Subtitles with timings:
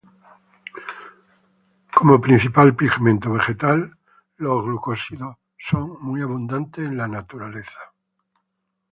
[1.97, 3.79] Como principal pigmento vegetal,
[4.37, 7.93] los glucósidos son muy abundantes en la naturaleza.